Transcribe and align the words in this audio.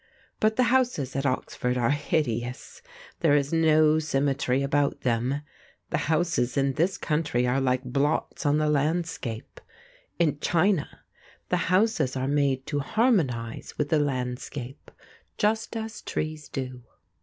But 0.39 0.55
the 0.55 0.63
houses 0.73 1.15
at 1.15 1.27
Oxford 1.27 1.77
are 1.77 1.91
hideous: 1.91 2.81
there 3.19 3.35
is 3.35 3.53
no 3.53 3.99
symmetry 3.99 4.63
about 4.63 5.01
them. 5.01 5.41
The 5.91 5.99
houses 6.09 6.57
in 6.57 6.73
this 6.73 6.97
country 6.97 7.45
are 7.45 7.61
like 7.61 7.83
blots 7.83 8.43
on 8.43 8.57
the 8.57 8.67
landscape. 8.67 9.61
In 10.17 10.39
China 10.39 11.01
the 11.49 11.57
houses 11.69 12.17
are 12.17 12.27
made 12.27 12.65
to 12.65 12.79
harmonise 12.79 13.77
with 13.77 13.89
the 13.89 13.99
landscape 13.99 14.89
just 15.37 15.77
as 15.77 16.01
trees 16.01 16.49
do." 16.49 16.81